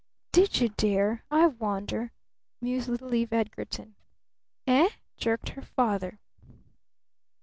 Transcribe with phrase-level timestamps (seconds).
[0.31, 1.23] "Did you, dear?
[1.29, 2.11] I wonder?"
[2.59, 3.93] mused little Eve Edgarton.
[4.65, 4.89] "Eh?"
[5.19, 6.17] jerked her father.